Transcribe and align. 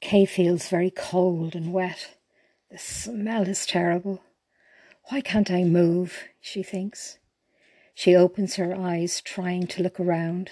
Kay 0.00 0.24
feels 0.24 0.68
very 0.68 0.90
cold 0.90 1.54
and 1.54 1.72
wet. 1.72 2.16
The 2.70 2.78
smell 2.78 3.48
is 3.48 3.66
terrible. 3.66 4.22
Why 5.04 5.20
can't 5.20 5.50
I 5.50 5.64
move? 5.64 6.24
she 6.40 6.62
thinks. 6.62 7.18
She 7.94 8.14
opens 8.14 8.56
her 8.56 8.74
eyes, 8.74 9.20
trying 9.20 9.66
to 9.68 9.82
look 9.82 9.98
around. 9.98 10.50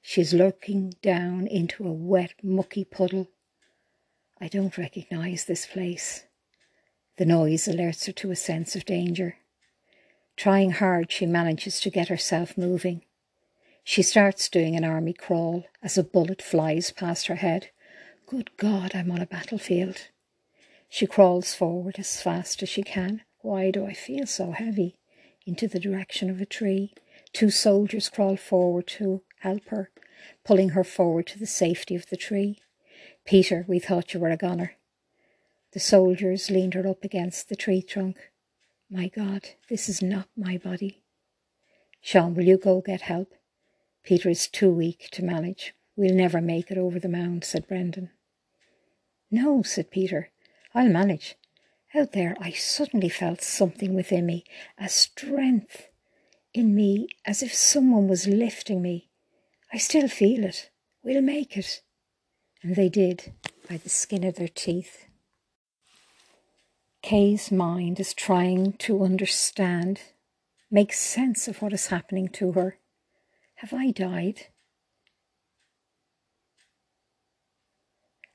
She's 0.00 0.32
looking 0.32 0.94
down 1.02 1.46
into 1.46 1.86
a 1.86 1.92
wet, 1.92 2.34
mucky 2.42 2.84
puddle. 2.84 3.28
I 4.40 4.48
don't 4.48 4.78
recognize 4.78 5.44
this 5.44 5.66
place. 5.66 6.24
The 7.16 7.26
noise 7.26 7.66
alerts 7.66 8.06
her 8.06 8.12
to 8.12 8.30
a 8.30 8.36
sense 8.36 8.76
of 8.76 8.84
danger. 8.84 9.36
Trying 10.36 10.72
hard, 10.72 11.10
she 11.10 11.26
manages 11.26 11.80
to 11.80 11.90
get 11.90 12.08
herself 12.08 12.56
moving. 12.56 13.02
She 13.82 14.02
starts 14.02 14.48
doing 14.48 14.76
an 14.76 14.84
army 14.84 15.12
crawl 15.12 15.64
as 15.82 15.96
a 15.98 16.04
bullet 16.04 16.42
flies 16.42 16.90
past 16.90 17.26
her 17.26 17.36
head. 17.36 17.70
Good 18.28 18.50
God, 18.56 18.90
I'm 18.92 19.12
on 19.12 19.22
a 19.22 19.26
battlefield. 19.26 20.08
She 20.88 21.06
crawls 21.06 21.54
forward 21.54 21.94
as 21.96 22.20
fast 22.20 22.60
as 22.60 22.68
she 22.68 22.82
can. 22.82 23.22
Why 23.40 23.70
do 23.70 23.86
I 23.86 23.92
feel 23.92 24.26
so 24.26 24.50
heavy? 24.50 24.96
Into 25.46 25.68
the 25.68 25.78
direction 25.78 26.28
of 26.28 26.40
a 26.40 26.44
tree. 26.44 26.92
Two 27.32 27.50
soldiers 27.50 28.08
crawl 28.08 28.36
forward 28.36 28.88
to 28.88 29.22
help 29.42 29.68
her, 29.68 29.90
pulling 30.44 30.70
her 30.70 30.82
forward 30.82 31.28
to 31.28 31.38
the 31.38 31.46
safety 31.46 31.94
of 31.94 32.08
the 32.08 32.16
tree. 32.16 32.58
Peter, 33.24 33.64
we 33.68 33.78
thought 33.78 34.12
you 34.12 34.18
were 34.18 34.30
a 34.30 34.36
gunner. 34.36 34.72
The 35.70 35.78
soldiers 35.78 36.50
leaned 36.50 36.74
her 36.74 36.88
up 36.88 37.04
against 37.04 37.48
the 37.48 37.54
tree 37.54 37.80
trunk. 37.80 38.32
My 38.90 39.06
God, 39.06 39.50
this 39.68 39.88
is 39.88 40.02
not 40.02 40.26
my 40.36 40.58
body. 40.58 41.00
Sean, 42.00 42.34
will 42.34 42.46
you 42.46 42.58
go 42.58 42.80
get 42.80 43.02
help? 43.02 43.34
Peter 44.02 44.28
is 44.28 44.48
too 44.48 44.72
weak 44.72 45.10
to 45.12 45.24
manage. 45.24 45.74
We'll 45.94 46.14
never 46.14 46.40
make 46.40 46.72
it 46.72 46.76
over 46.76 46.98
the 46.98 47.08
mound, 47.08 47.44
said 47.44 47.68
Brendan. 47.68 48.10
No, 49.30 49.62
said 49.62 49.90
Peter. 49.90 50.30
I'll 50.74 50.88
manage. 50.88 51.36
Out 51.94 52.12
there, 52.12 52.36
I 52.40 52.50
suddenly 52.50 53.08
felt 53.08 53.40
something 53.40 53.94
within 53.94 54.26
me, 54.26 54.44
a 54.78 54.88
strength 54.88 55.88
in 56.52 56.74
me, 56.74 57.08
as 57.24 57.42
if 57.42 57.54
someone 57.54 58.08
was 58.08 58.26
lifting 58.26 58.82
me. 58.82 59.08
I 59.72 59.78
still 59.78 60.08
feel 60.08 60.44
it. 60.44 60.70
We'll 61.02 61.22
make 61.22 61.56
it. 61.56 61.82
And 62.62 62.76
they 62.76 62.88
did, 62.88 63.32
by 63.68 63.76
the 63.78 63.88
skin 63.88 64.24
of 64.24 64.36
their 64.36 64.48
teeth. 64.48 65.06
Kay's 67.02 67.52
mind 67.52 68.00
is 68.00 68.12
trying 68.12 68.72
to 68.74 69.04
understand, 69.04 70.00
make 70.70 70.92
sense 70.92 71.46
of 71.46 71.62
what 71.62 71.72
is 71.72 71.86
happening 71.86 72.28
to 72.30 72.52
her. 72.52 72.78
Have 73.56 73.72
I 73.72 73.90
died? 73.90 74.48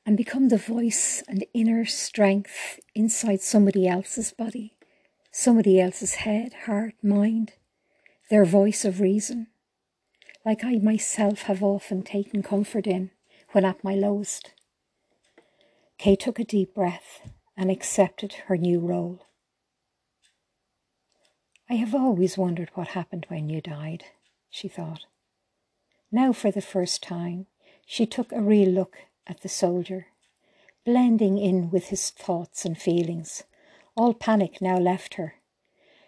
And 0.05 0.17
become 0.17 0.49
the 0.49 0.57
voice 0.57 1.23
and 1.27 1.45
inner 1.53 1.85
strength 1.85 2.79
inside 2.95 3.41
somebody 3.41 3.87
else's 3.87 4.31
body, 4.31 4.75
somebody 5.31 5.79
else's 5.79 6.15
head, 6.15 6.53
heart, 6.65 6.95
mind, 7.03 7.53
their 8.29 8.45
voice 8.45 8.83
of 8.83 8.99
reason, 8.99 9.47
like 10.43 10.63
I 10.63 10.77
myself 10.77 11.43
have 11.43 11.61
often 11.61 12.01
taken 12.01 12.41
comfort 12.41 12.87
in 12.87 13.11
when 13.51 13.65
at 13.65 13.83
my 13.83 13.93
lowest. 13.93 14.53
Kay 15.97 16.15
took 16.15 16.39
a 16.39 16.43
deep 16.43 16.73
breath 16.73 17.21
and 17.55 17.69
accepted 17.69 18.33
her 18.47 18.57
new 18.57 18.79
role. 18.79 19.27
I 21.69 21.75
have 21.75 21.93
always 21.93 22.37
wondered 22.37 22.71
what 22.73 22.89
happened 22.89 23.27
when 23.29 23.49
you 23.49 23.61
died, 23.61 24.05
she 24.49 24.67
thought. 24.67 25.05
Now, 26.11 26.33
for 26.33 26.51
the 26.51 26.61
first 26.61 27.03
time, 27.03 27.45
she 27.85 28.05
took 28.05 28.31
a 28.31 28.41
real 28.41 28.69
look 28.69 28.97
at 29.27 29.41
the 29.41 29.49
soldier, 29.49 30.07
blending 30.85 31.37
in 31.37 31.69
with 31.69 31.87
his 31.87 32.09
thoughts 32.09 32.65
and 32.65 32.77
feelings. 32.77 33.43
All 33.95 34.13
panic 34.13 34.61
now 34.61 34.77
left 34.77 35.15
her. 35.15 35.35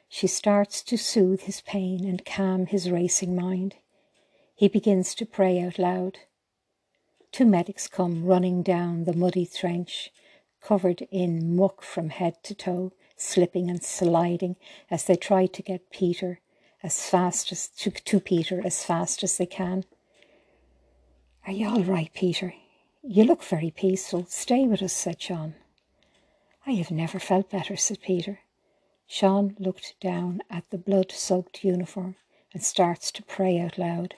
She 0.10 0.28
starts 0.28 0.84
to 0.84 0.98
soothe 0.98 1.42
his 1.42 1.62
pain 1.62 2.06
and 2.06 2.26
calm 2.26 2.68
his 2.68 2.92
racing 2.92 3.36
mind. 3.36 3.76
He 4.56 4.68
begins 4.68 5.16
to 5.16 5.26
pray 5.26 5.60
out 5.60 5.80
loud. 5.80 6.20
Two 7.32 7.46
medics 7.46 7.88
come 7.88 8.24
running 8.26 8.62
down 8.62 9.06
the 9.06 9.14
muddy 9.14 9.48
trench, 9.48 10.12
covered 10.62 11.02
in 11.12 11.56
muck 11.56 11.82
from 11.82 12.10
head 12.10 12.44
to 12.44 12.54
toe, 12.54 12.94
slipping 13.18 13.70
and 13.70 13.84
sliding 13.84 14.56
as 14.92 15.06
they 15.06 15.16
try 15.16 15.48
to 15.48 15.62
get 15.62 15.90
Peter 15.90 16.40
as 16.84 17.10
fast 17.10 17.52
as 17.52 17.68
to, 17.70 17.90
to 17.90 18.20
Peter 18.20 18.62
as 18.64 18.84
fast 18.84 19.24
as 19.24 19.38
they 19.38 19.46
can. 19.46 19.86
Are 21.48 21.54
you 21.54 21.70
all 21.70 21.84
right, 21.84 22.12
Peter? 22.14 22.54
You 23.06 23.26
look 23.26 23.44
very 23.44 23.70
peaceful. 23.70 24.26
Stay 24.30 24.66
with 24.66 24.82
us, 24.82 24.94
said 24.94 25.22
Sean. 25.22 25.56
I 26.66 26.72
have 26.72 26.90
never 26.90 27.20
felt 27.20 27.50
better, 27.50 27.76
said 27.76 28.00
Peter. 28.02 28.40
Sean 29.06 29.58
looked 29.60 30.00
down 30.00 30.42
at 30.50 30.64
the 30.70 30.78
blood 30.78 31.12
soaked 31.12 31.66
uniform 31.66 32.16
and 32.54 32.64
starts 32.64 33.12
to 33.12 33.24
pray 33.24 33.60
out 33.60 33.78
loud. 33.78 34.16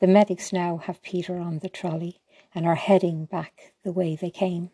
The 0.00 0.08
medics 0.08 0.52
now 0.52 0.78
have 0.78 1.02
Peter 1.02 1.38
on 1.38 1.60
the 1.60 1.68
trolley 1.68 2.18
and 2.52 2.66
are 2.66 2.74
heading 2.74 3.26
back 3.26 3.74
the 3.84 3.92
way 3.92 4.16
they 4.16 4.30
came. 4.30 4.70